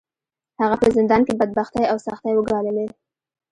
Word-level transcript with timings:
هغه 0.61 0.75
په 0.81 0.87
زندان 0.97 1.21
کې 1.27 1.37
بدبختۍ 1.39 1.83
او 1.91 1.97
سختۍ 2.05 2.33
وګاللې. 2.35 2.87